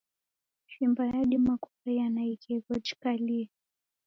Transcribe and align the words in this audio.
Shimba 0.71 1.03
yadima 1.11 1.53
kukaia 1.61 2.07
na 2.13 2.21
ighegho 2.25 2.73
jikalie. 2.85 3.49